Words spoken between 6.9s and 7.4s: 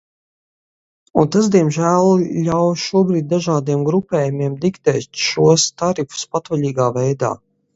veidā.